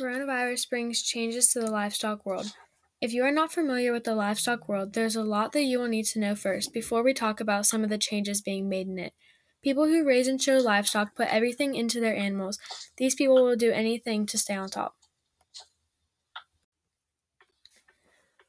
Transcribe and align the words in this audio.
Coronavirus 0.00 0.70
brings 0.70 1.02
changes 1.02 1.48
to 1.52 1.60
the 1.60 1.70
livestock 1.70 2.24
world. 2.24 2.54
If 3.00 3.12
you 3.12 3.22
are 3.22 3.30
not 3.30 3.52
familiar 3.52 3.92
with 3.92 4.04
the 4.04 4.14
livestock 4.14 4.68
world, 4.68 4.94
there's 4.94 5.14
a 5.14 5.22
lot 5.22 5.52
that 5.52 5.62
you 5.64 5.78
will 5.78 5.88
need 5.88 6.06
to 6.06 6.18
know 6.18 6.34
first 6.34 6.72
before 6.72 7.02
we 7.02 7.12
talk 7.14 7.38
about 7.38 7.66
some 7.66 7.84
of 7.84 7.90
the 7.90 7.98
changes 7.98 8.40
being 8.40 8.68
made 8.68 8.88
in 8.88 8.98
it. 8.98 9.12
People 9.62 9.86
who 9.86 10.04
raise 10.06 10.26
and 10.26 10.40
show 10.42 10.56
livestock 10.56 11.14
put 11.14 11.28
everything 11.28 11.74
into 11.74 12.00
their 12.00 12.16
animals. 12.16 12.58
These 12.96 13.14
people 13.14 13.44
will 13.44 13.56
do 13.56 13.70
anything 13.72 14.26
to 14.26 14.38
stay 14.38 14.54
on 14.54 14.70
top. 14.70 14.96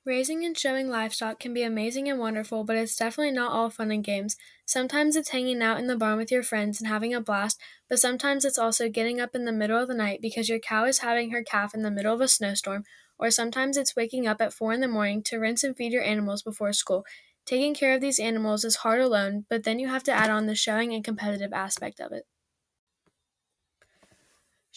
Raising 0.06 0.44
and 0.46 0.58
showing 0.58 0.90
livestock 0.90 1.40
can 1.40 1.54
be 1.54 1.64
amazing 1.64 2.08
and 2.08 2.20
wonderful, 2.20 2.64
but 2.64 2.76
it's 2.76 2.96
definitely 2.96 3.32
not 3.32 3.52
all 3.52 3.70
fun 3.70 3.92
and 3.92 4.04
games. 4.04 4.36
Sometimes 4.66 5.16
it's 5.16 5.30
hanging 5.30 5.62
out 5.62 5.80
in 5.80 5.88
the 5.88 5.96
barn 5.96 6.18
with 6.18 6.32
your 6.32 6.44
friends 6.44 6.80
and 6.80 6.88
having 6.88 7.14
a 7.14 7.22
blast, 7.22 7.60
but 7.88 8.00
sometimes 8.00 8.46
it's 8.46 8.58
also 8.58 8.90
getting 8.90 9.20
up 9.20 9.36
in 9.36 9.46
the 9.46 9.52
middle 9.52 9.80
of 9.80 9.88
the 9.88 9.96
night 9.96 10.20
because 10.22 10.50
your 10.50 10.60
cow 10.60 10.86
is 10.86 11.00
having 11.00 11.32
her 11.32 11.44
calf 11.44 11.74
in 11.76 11.84
the 11.84 11.92
middle 11.92 12.14
of 12.14 12.22
a 12.22 12.28
snowstorm, 12.28 12.84
or 13.20 13.30
sometimes 13.30 13.78
it's 13.78 13.96
waking 13.96 14.26
up 14.26 14.42
at 14.42 14.54
4 14.54 14.74
in 14.74 14.82
the 14.82 14.88
morning 14.88 15.22
to 15.24 15.38
rinse 15.38 15.64
and 15.64 15.76
feed 15.78 15.92
your 15.92 16.04
animals 16.04 16.42
before 16.42 16.74
school. 16.74 17.06
Taking 17.46 17.76
care 17.76 17.94
of 17.94 18.02
these 18.02 18.20
animals 18.20 18.66
is 18.66 18.78
hard 18.78 19.02
alone, 19.02 19.46
but 19.50 19.64
then 19.64 19.78
you 19.80 19.88
have 19.88 20.04
to 20.04 20.12
add 20.12 20.32
on 20.32 20.48
the 20.48 20.56
showing 20.56 20.94
and 20.94 21.04
competitive 21.04 21.54
aspect 21.54 22.00
of 22.00 22.12
it. 22.12 22.26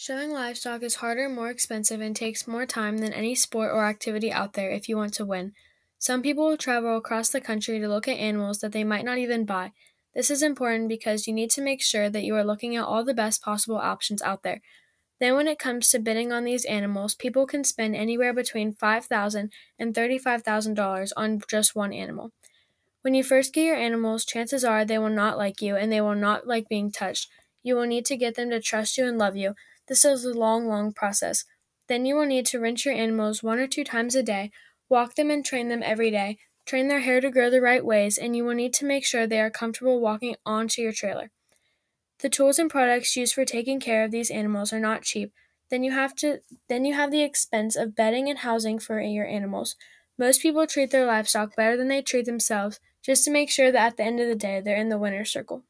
Showing 0.05 0.29
livestock 0.29 0.83
is 0.83 0.97
harder, 0.97 1.27
more 1.27 1.49
expensive, 1.49 1.99
and 1.99 2.15
takes 2.15 2.47
more 2.47 2.67
time 2.67 2.99
than 2.99 3.11
any 3.11 3.33
sport 3.33 3.71
or 3.71 3.87
activity 3.87 4.31
out 4.31 4.53
there 4.53 4.69
if 4.69 4.87
you 4.87 4.95
want 4.95 5.15
to 5.15 5.25
win. 5.25 5.53
Some 5.97 6.21
people 6.21 6.45
will 6.45 6.57
travel 6.57 6.95
across 6.95 7.29
the 7.29 7.41
country 7.41 7.79
to 7.79 7.87
look 7.87 8.07
at 8.07 8.19
animals 8.19 8.59
that 8.59 8.71
they 8.71 8.83
might 8.83 9.03
not 9.03 9.17
even 9.17 9.45
buy. 9.45 9.71
This 10.13 10.29
is 10.29 10.43
important 10.43 10.89
because 10.89 11.25
you 11.25 11.33
need 11.33 11.49
to 11.49 11.61
make 11.63 11.81
sure 11.81 12.07
that 12.07 12.23
you 12.23 12.35
are 12.35 12.43
looking 12.43 12.75
at 12.75 12.83
all 12.83 13.03
the 13.03 13.15
best 13.15 13.41
possible 13.41 13.77
options 13.77 14.21
out 14.21 14.43
there. 14.43 14.61
Then, 15.19 15.33
when 15.33 15.47
it 15.47 15.57
comes 15.57 15.89
to 15.89 15.97
bidding 15.97 16.31
on 16.31 16.43
these 16.43 16.65
animals, 16.65 17.15
people 17.15 17.47
can 17.47 17.63
spend 17.63 17.95
anywhere 17.95 18.31
between 18.31 18.75
$5,000 18.75 19.49
and 19.79 19.95
$35,000 19.95 21.11
on 21.17 21.41
just 21.49 21.75
one 21.75 21.93
animal. 21.93 22.29
When 23.01 23.15
you 23.15 23.23
first 23.23 23.55
get 23.55 23.65
your 23.65 23.75
animals, 23.75 24.23
chances 24.23 24.63
are 24.63 24.85
they 24.85 24.99
will 24.99 25.09
not 25.09 25.39
like 25.39 25.63
you 25.63 25.75
and 25.75 25.91
they 25.91 26.01
will 26.01 26.13
not 26.13 26.45
like 26.45 26.69
being 26.69 26.91
touched. 26.91 27.27
You 27.63 27.73
will 27.73 27.87
need 27.87 28.05
to 28.05 28.15
get 28.15 28.35
them 28.35 28.51
to 28.51 28.61
trust 28.61 28.99
you 28.99 29.07
and 29.07 29.17
love 29.17 29.35
you. 29.35 29.55
This 29.87 30.03
is 30.05 30.25
a 30.25 30.33
long, 30.33 30.67
long 30.67 30.93
process. 30.93 31.45
Then 31.87 32.05
you 32.05 32.15
will 32.15 32.25
need 32.25 32.45
to 32.47 32.59
rinse 32.59 32.85
your 32.85 32.95
animals 32.95 33.43
one 33.43 33.59
or 33.59 33.67
two 33.67 33.83
times 33.83 34.15
a 34.15 34.23
day, 34.23 34.51
walk 34.89 35.15
them 35.15 35.29
and 35.29 35.45
train 35.45 35.69
them 35.69 35.83
every 35.83 36.09
day, 36.09 36.37
train 36.65 36.87
their 36.87 37.01
hair 37.01 37.21
to 37.21 37.29
grow 37.29 37.49
the 37.49 37.61
right 37.61 37.85
ways, 37.85 38.17
and 38.17 38.35
you 38.35 38.43
will 38.43 38.55
need 38.55 38.73
to 38.75 38.85
make 38.85 39.05
sure 39.05 39.27
they 39.27 39.39
are 39.39 39.51
comfortable 39.51 39.99
walking 39.99 40.35
onto 40.45 40.81
your 40.81 40.91
trailer. 40.91 41.29
The 42.19 42.29
tools 42.29 42.57
and 42.57 42.69
products 42.69 43.15
used 43.15 43.33
for 43.33 43.45
taking 43.45 43.79
care 43.79 44.03
of 44.03 44.11
these 44.11 44.31
animals 44.31 44.73
are 44.73 44.79
not 44.79 45.03
cheap. 45.03 45.31
Then 45.69 45.83
you 45.83 45.91
have 45.91 46.15
to 46.15 46.39
then 46.69 46.85
you 46.85 46.93
have 46.93 47.11
the 47.11 47.23
expense 47.23 47.75
of 47.75 47.95
bedding 47.95 48.29
and 48.29 48.39
housing 48.39 48.79
for 48.79 48.99
your 49.01 49.27
animals. 49.27 49.75
Most 50.17 50.41
people 50.41 50.65
treat 50.65 50.91
their 50.91 51.05
livestock 51.05 51.55
better 51.55 51.75
than 51.75 51.89
they 51.89 52.01
treat 52.01 52.25
themselves, 52.25 52.79
just 53.03 53.25
to 53.25 53.31
make 53.31 53.49
sure 53.49 53.71
that 53.71 53.85
at 53.85 53.97
the 53.97 54.03
end 54.03 54.19
of 54.19 54.27
the 54.27 54.35
day 54.35 54.61
they're 54.61 54.77
in 54.77 54.89
the 54.89 54.97
winner's 54.97 55.31
circle. 55.31 55.63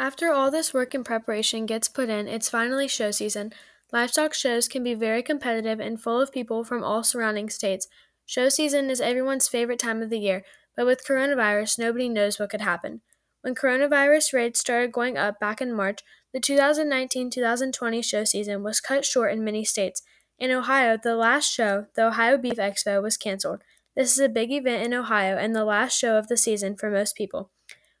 After 0.00 0.30
all 0.30 0.52
this 0.52 0.72
work 0.72 0.94
and 0.94 1.04
preparation 1.04 1.66
gets 1.66 1.88
put 1.88 2.08
in, 2.08 2.28
it's 2.28 2.48
finally 2.48 2.86
show 2.86 3.10
season. 3.10 3.52
Livestock 3.92 4.32
shows 4.32 4.68
can 4.68 4.84
be 4.84 4.94
very 4.94 5.24
competitive 5.24 5.80
and 5.80 6.00
full 6.00 6.20
of 6.20 6.30
people 6.30 6.62
from 6.62 6.84
all 6.84 7.02
surrounding 7.02 7.50
states. 7.50 7.88
Show 8.24 8.48
season 8.48 8.90
is 8.90 9.00
everyone's 9.00 9.48
favorite 9.48 9.80
time 9.80 10.00
of 10.00 10.08
the 10.08 10.20
year, 10.20 10.44
but 10.76 10.86
with 10.86 11.04
coronavirus, 11.04 11.80
nobody 11.80 12.08
knows 12.08 12.38
what 12.38 12.50
could 12.50 12.60
happen. 12.60 13.00
When 13.40 13.56
coronavirus 13.56 14.32
rates 14.32 14.60
started 14.60 14.92
going 14.92 15.18
up 15.18 15.40
back 15.40 15.60
in 15.60 15.74
March, 15.74 16.02
the 16.32 16.38
2019 16.38 17.28
2020 17.28 18.00
show 18.00 18.22
season 18.22 18.62
was 18.62 18.80
cut 18.80 19.04
short 19.04 19.32
in 19.32 19.42
many 19.42 19.64
states. 19.64 20.02
In 20.38 20.52
Ohio, 20.52 20.96
the 20.96 21.16
last 21.16 21.52
show, 21.52 21.86
the 21.96 22.06
Ohio 22.06 22.38
Beef 22.38 22.58
Expo, 22.58 23.02
was 23.02 23.16
canceled. 23.16 23.62
This 23.96 24.12
is 24.12 24.20
a 24.20 24.28
big 24.28 24.52
event 24.52 24.84
in 24.84 24.94
Ohio 24.94 25.36
and 25.36 25.56
the 25.56 25.64
last 25.64 25.98
show 25.98 26.16
of 26.16 26.28
the 26.28 26.36
season 26.36 26.76
for 26.76 26.88
most 26.88 27.16
people. 27.16 27.50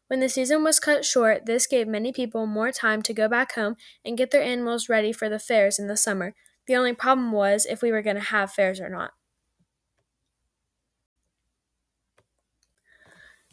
When 0.08 0.20
the 0.20 0.28
season 0.28 0.64
was 0.64 0.80
cut 0.80 1.04
short, 1.04 1.46
this 1.46 1.66
gave 1.66 1.86
many 1.86 2.12
people 2.12 2.46
more 2.46 2.72
time 2.72 3.02
to 3.02 3.14
go 3.14 3.28
back 3.28 3.52
home 3.52 3.76
and 4.04 4.18
get 4.18 4.30
their 4.30 4.42
animals 4.42 4.88
ready 4.88 5.12
for 5.12 5.28
the 5.28 5.38
fairs 5.38 5.78
in 5.78 5.86
the 5.86 5.96
summer. 5.96 6.34
The 6.66 6.76
only 6.76 6.94
problem 6.94 7.30
was 7.30 7.66
if 7.66 7.82
we 7.82 7.92
were 7.92 8.02
going 8.02 8.16
to 8.16 8.22
have 8.22 8.50
fairs 8.52 8.80
or 8.80 8.88
not. 8.88 9.12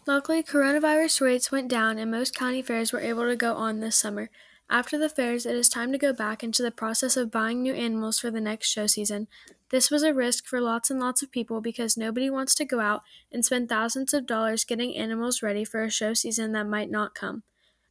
Luckily, 0.08 0.44
coronavirus 0.44 1.22
rates 1.22 1.52
went 1.52 1.68
down 1.68 1.98
and 1.98 2.12
most 2.12 2.36
county 2.36 2.62
fairs 2.62 2.94
were 2.94 3.00
able 3.00 3.24
to 3.26 3.36
go 3.36 3.56
on 3.56 3.80
this 3.80 3.98
summer. 3.98 4.30
After 4.70 4.98
the 4.98 5.10
fairs, 5.10 5.46
it 5.46 5.56
is 5.56 5.70
time 5.70 5.92
to 5.92 5.98
go 5.98 6.12
back 6.12 6.44
into 6.44 6.64
the 6.64 6.72
process 6.72 7.16
of 7.16 7.30
buying 7.32 7.62
new 7.62 7.74
animals 7.74 8.20
for 8.20 8.32
the 8.32 8.42
next 8.42 8.68
show 8.68 8.88
season. 8.88 9.28
This 9.70 9.92
was 9.92 10.02
a 10.02 10.14
risk 10.14 10.48
for 10.48 10.60
lots 10.60 10.90
and 10.90 11.00
lots 11.00 11.22
of 11.22 11.32
people 11.32 11.62
because 11.62 11.96
nobody 11.96 12.30
wants 12.30 12.56
to 12.56 12.66
go 12.66 12.80
out 12.80 13.04
and 13.32 13.46
spend 13.46 13.70
thousands 13.70 14.14
of 14.14 14.26
dollars 14.26 14.64
getting 14.64 14.96
animals 14.96 15.44
ready 15.44 15.66
for 15.66 15.84
a 15.84 15.92
show 15.92 16.14
season 16.14 16.52
that 16.54 16.68
might 16.68 16.90
not 16.90 17.14
come. 17.14 17.44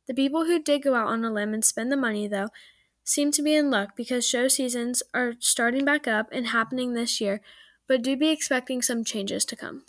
The 0.06 0.14
people 0.14 0.44
who 0.44 0.62
did 0.62 0.82
go 0.82 0.94
out 0.94 1.08
on 1.08 1.24
a 1.24 1.32
limb 1.32 1.54
and 1.54 1.64
spend 1.64 1.92
the 1.92 1.96
money, 1.96 2.26
though, 2.26 2.48
seem 3.04 3.30
to 3.32 3.42
be 3.42 3.54
in 3.54 3.70
luck 3.70 3.96
because 3.96 4.26
show 4.26 4.48
seasons 4.48 5.02
are 5.14 5.34
starting 5.38 5.84
back 5.84 6.08
up 6.08 6.28
and 6.32 6.48
happening 6.48 6.92
this 6.94 7.20
year, 7.20 7.40
but 7.86 8.02
do 8.02 8.16
be 8.16 8.30
expecting 8.30 8.82
some 8.82 9.04
changes 9.04 9.44
to 9.44 9.56
come. 9.56 9.84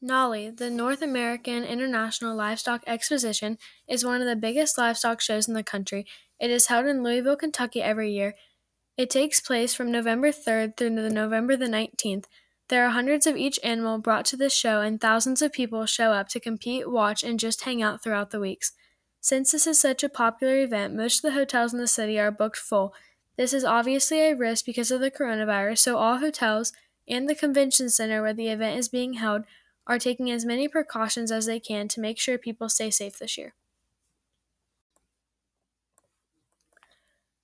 NAILE, 0.00 0.52
the 0.56 0.70
North 0.70 1.02
American 1.02 1.64
International 1.64 2.36
Livestock 2.36 2.84
Exposition, 2.86 3.58
is 3.88 4.04
one 4.04 4.20
of 4.20 4.28
the 4.28 4.36
biggest 4.36 4.78
livestock 4.78 5.20
shows 5.20 5.48
in 5.48 5.54
the 5.54 5.64
country. 5.64 6.06
It 6.38 6.50
is 6.50 6.68
held 6.68 6.86
in 6.86 7.02
Louisville, 7.02 7.34
Kentucky 7.34 7.82
every 7.82 8.12
year. 8.12 8.34
It 8.96 9.10
takes 9.10 9.40
place 9.40 9.74
from 9.74 9.90
November 9.90 10.30
3rd 10.30 10.76
through 10.76 10.94
the 10.94 11.10
November 11.10 11.56
the 11.56 11.66
19th. 11.66 12.26
There 12.68 12.86
are 12.86 12.90
hundreds 12.90 13.26
of 13.26 13.36
each 13.36 13.58
animal 13.64 13.98
brought 13.98 14.24
to 14.26 14.36
the 14.36 14.48
show, 14.48 14.82
and 14.82 15.00
thousands 15.00 15.42
of 15.42 15.52
people 15.52 15.84
show 15.84 16.12
up 16.12 16.28
to 16.28 16.40
compete, 16.40 16.88
watch, 16.88 17.24
and 17.24 17.40
just 17.40 17.64
hang 17.64 17.82
out 17.82 18.00
throughout 18.00 18.30
the 18.30 18.40
weeks. 18.40 18.72
Since 19.20 19.50
this 19.50 19.66
is 19.66 19.80
such 19.80 20.04
a 20.04 20.08
popular 20.08 20.60
event, 20.60 20.94
most 20.94 21.16
of 21.18 21.22
the 21.22 21.38
hotels 21.38 21.72
in 21.72 21.80
the 21.80 21.88
city 21.88 22.20
are 22.20 22.30
booked 22.30 22.58
full. 22.58 22.94
This 23.36 23.52
is 23.52 23.64
obviously 23.64 24.20
a 24.20 24.36
risk 24.36 24.64
because 24.64 24.92
of 24.92 25.00
the 25.00 25.10
coronavirus, 25.10 25.78
so 25.78 25.96
all 25.96 26.18
hotels 26.18 26.72
and 27.08 27.28
the 27.28 27.34
convention 27.34 27.90
center 27.90 28.22
where 28.22 28.34
the 28.34 28.48
event 28.48 28.78
is 28.78 28.88
being 28.88 29.14
held 29.14 29.42
are 29.88 29.98
taking 29.98 30.30
as 30.30 30.44
many 30.44 30.68
precautions 30.68 31.32
as 31.32 31.46
they 31.46 31.58
can 31.58 31.88
to 31.88 32.00
make 32.00 32.20
sure 32.20 32.38
people 32.38 32.68
stay 32.68 32.90
safe 32.90 33.18
this 33.18 33.38
year. 33.38 33.54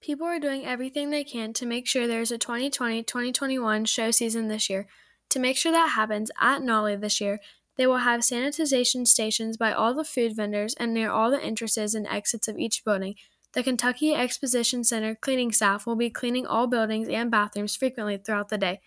People 0.00 0.26
are 0.26 0.38
doing 0.38 0.66
everything 0.66 1.10
they 1.10 1.24
can 1.24 1.54
to 1.54 1.64
make 1.64 1.86
sure 1.86 2.06
there's 2.06 2.30
a 2.30 2.36
2020 2.36 3.02
2021 3.02 3.86
show 3.86 4.10
season 4.10 4.48
this 4.48 4.68
year. 4.68 4.86
To 5.30 5.40
make 5.40 5.56
sure 5.56 5.72
that 5.72 5.92
happens 5.96 6.30
at 6.38 6.60
NAILE 6.60 7.00
this 7.00 7.22
year, 7.22 7.40
they 7.76 7.86
will 7.86 7.98
have 7.98 8.20
sanitization 8.20 9.06
stations 9.06 9.56
by 9.56 9.72
all 9.72 9.94
the 9.94 10.04
food 10.04 10.36
vendors 10.36 10.74
and 10.74 10.92
near 10.92 11.10
all 11.10 11.30
the 11.30 11.42
entrances 11.42 11.94
and 11.94 12.06
exits 12.06 12.46
of 12.48 12.58
each 12.58 12.84
building. 12.84 13.14
The 13.54 13.62
Kentucky 13.62 14.14
Exposition 14.14 14.84
Center 14.84 15.14
cleaning 15.14 15.52
staff 15.52 15.86
will 15.86 15.96
be 15.96 16.10
cleaning 16.10 16.46
all 16.46 16.66
buildings 16.66 17.08
and 17.08 17.30
bathrooms 17.30 17.74
frequently 17.74 18.18
throughout 18.18 18.50
the 18.50 18.58
day. 18.58 18.80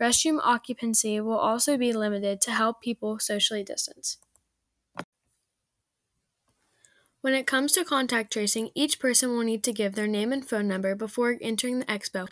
Restroom 0.00 0.40
occupancy 0.42 1.20
will 1.20 1.38
also 1.38 1.76
be 1.78 1.92
limited 1.92 2.40
to 2.42 2.50
help 2.52 2.80
people 2.80 3.18
socially 3.18 3.64
distance. 3.64 4.18
When 7.22 7.32
it 7.34 7.46
comes 7.46 7.72
to 7.72 7.84
contact 7.86 8.32
tracing, 8.34 8.70
each 8.74 8.98
person 8.98 9.30
will 9.30 9.44
need 9.44 9.64
to 9.64 9.72
give 9.72 9.94
their 9.94 10.06
name 10.06 10.30
and 10.30 10.46
phone 10.46 10.68
number 10.68 10.94
before 10.94 11.38
entering 11.40 11.78
the 11.78 11.86
expo. 11.86 12.28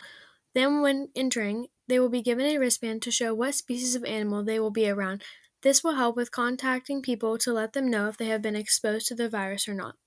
Then, 0.53 0.81
when 0.81 1.09
entering, 1.15 1.69
they 1.87 1.99
will 1.99 2.09
be 2.09 2.21
given 2.21 2.45
a 2.45 2.57
wristband 2.59 3.01
to 3.03 3.11
show 3.11 3.33
what 3.33 3.55
species 3.55 3.95
of 3.95 4.03
animal 4.05 4.43
they 4.43 4.59
will 4.59 4.69
be 4.71 4.87
around. 4.89 5.23
This 5.61 5.83
will 5.83 5.95
help 5.95 6.15
with 6.15 6.31
contacting 6.31 7.01
people 7.01 7.37
to 7.39 7.53
let 7.53 7.73
them 7.73 7.89
know 7.89 8.07
if 8.07 8.17
they 8.17 8.25
have 8.27 8.41
been 8.41 8.55
exposed 8.55 9.07
to 9.07 9.15
the 9.15 9.29
virus 9.29 9.67
or 9.67 9.73
not. 9.73 9.97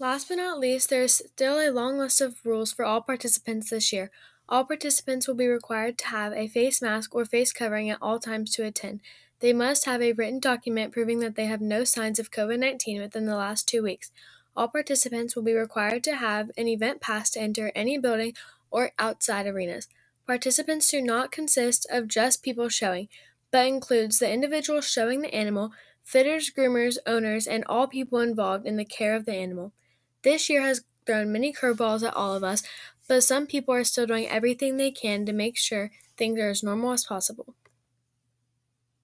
Last 0.00 0.26
but 0.28 0.34
not 0.36 0.58
least, 0.58 0.90
there 0.90 1.02
is 1.04 1.14
still 1.14 1.60
a 1.60 1.70
long 1.70 1.96
list 1.96 2.20
of 2.20 2.44
rules 2.44 2.72
for 2.72 2.84
all 2.84 3.02
participants 3.02 3.70
this 3.70 3.92
year. 3.92 4.10
All 4.50 4.64
participants 4.64 5.28
will 5.28 5.36
be 5.36 5.46
required 5.46 5.96
to 5.98 6.08
have 6.08 6.32
a 6.32 6.48
face 6.48 6.82
mask 6.82 7.14
or 7.14 7.24
face 7.24 7.52
covering 7.52 7.88
at 7.88 7.98
all 8.02 8.18
times 8.18 8.50
to 8.52 8.64
attend. 8.64 9.00
They 9.38 9.52
must 9.52 9.84
have 9.84 10.02
a 10.02 10.12
written 10.12 10.40
document 10.40 10.92
proving 10.92 11.20
that 11.20 11.36
they 11.36 11.46
have 11.46 11.60
no 11.60 11.84
signs 11.84 12.18
of 12.18 12.32
COVID 12.32 12.58
19 12.58 13.00
within 13.00 13.26
the 13.26 13.36
last 13.36 13.68
two 13.68 13.82
weeks. 13.84 14.10
All 14.56 14.66
participants 14.66 15.36
will 15.36 15.44
be 15.44 15.54
required 15.54 16.02
to 16.04 16.16
have 16.16 16.50
an 16.58 16.66
event 16.66 17.00
pass 17.00 17.30
to 17.30 17.40
enter 17.40 17.70
any 17.76 17.96
building 17.96 18.34
or 18.72 18.90
outside 18.98 19.46
arenas. 19.46 19.86
Participants 20.26 20.90
do 20.90 21.00
not 21.00 21.30
consist 21.30 21.86
of 21.88 22.08
just 22.08 22.42
people 22.42 22.68
showing, 22.68 23.08
but 23.52 23.68
includes 23.68 24.18
the 24.18 24.32
individual 24.32 24.80
showing 24.80 25.22
the 25.22 25.32
animal, 25.32 25.70
fitters, 26.02 26.50
groomers, 26.50 26.98
owners, 27.06 27.46
and 27.46 27.64
all 27.66 27.86
people 27.86 28.18
involved 28.18 28.66
in 28.66 28.76
the 28.76 28.84
care 28.84 29.14
of 29.14 29.26
the 29.26 29.34
animal. 29.34 29.72
This 30.22 30.50
year 30.50 30.62
has 30.62 30.84
thrown 31.10 31.32
many 31.32 31.52
curveballs 31.52 32.06
at 32.06 32.14
all 32.14 32.34
of 32.34 32.44
us, 32.44 32.62
but 33.08 33.24
some 33.24 33.44
people 33.44 33.74
are 33.74 33.82
still 33.82 34.06
doing 34.06 34.28
everything 34.28 34.76
they 34.76 34.92
can 34.92 35.26
to 35.26 35.32
make 35.32 35.58
sure 35.58 35.90
things 36.16 36.38
are 36.38 36.50
as 36.50 36.62
normal 36.62 36.92
as 36.92 37.04
possible. 37.04 37.56